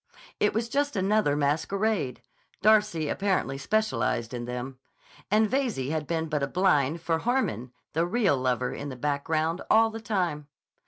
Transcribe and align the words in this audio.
It 0.39 0.55
was 0.55 0.67
just 0.67 0.95
another 0.95 1.35
masquerade—Darcy 1.35 3.07
apparently 3.07 3.59
specialized 3.59 4.33
in 4.33 4.45
them—and 4.45 5.47
Veyze 5.47 5.91
had 5.91 6.07
been 6.07 6.27
but 6.27 6.41
a 6.41 6.47
blind 6.47 7.01
for 7.03 7.19
Harmon, 7.19 7.71
the 7.93 8.07
real 8.07 8.35
lover 8.35 8.73
in 8.73 8.89
the 8.89 8.95
background, 8.95 9.61
all 9.69 9.91
the 9.91 10.01
time. 10.01 10.47